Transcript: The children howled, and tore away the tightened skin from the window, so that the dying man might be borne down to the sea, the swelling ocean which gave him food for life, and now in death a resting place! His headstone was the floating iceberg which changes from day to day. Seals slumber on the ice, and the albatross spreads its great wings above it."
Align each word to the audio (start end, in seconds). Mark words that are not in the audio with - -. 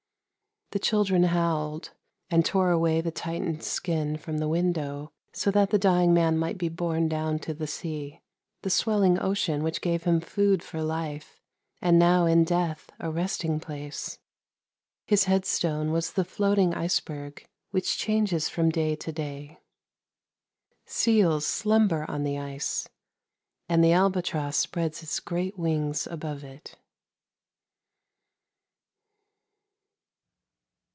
The 0.73 0.79
children 0.79 1.23
howled, 1.23 1.91
and 2.29 2.45
tore 2.45 2.69
away 2.69 3.01
the 3.01 3.11
tightened 3.11 3.61
skin 3.61 4.15
from 4.15 4.37
the 4.37 4.47
window, 4.47 5.11
so 5.33 5.51
that 5.51 5.69
the 5.69 5.77
dying 5.77 6.13
man 6.13 6.37
might 6.37 6.57
be 6.57 6.69
borne 6.69 7.09
down 7.09 7.39
to 7.39 7.53
the 7.53 7.67
sea, 7.67 8.21
the 8.61 8.69
swelling 8.69 9.19
ocean 9.21 9.63
which 9.63 9.81
gave 9.81 10.03
him 10.05 10.21
food 10.21 10.63
for 10.63 10.81
life, 10.81 11.41
and 11.81 11.99
now 11.99 12.25
in 12.25 12.45
death 12.45 12.89
a 13.01 13.11
resting 13.11 13.59
place! 13.59 14.17
His 15.05 15.25
headstone 15.25 15.91
was 15.91 16.13
the 16.13 16.23
floating 16.23 16.73
iceberg 16.73 17.45
which 17.71 17.97
changes 17.97 18.47
from 18.47 18.69
day 18.69 18.95
to 18.95 19.11
day. 19.11 19.59
Seals 20.85 21.45
slumber 21.45 22.09
on 22.09 22.23
the 22.23 22.37
ice, 22.39 22.87
and 23.67 23.83
the 23.83 23.91
albatross 23.91 24.55
spreads 24.55 25.03
its 25.03 25.19
great 25.19 25.59
wings 25.59 26.07
above 26.07 26.45
it." 26.45 26.77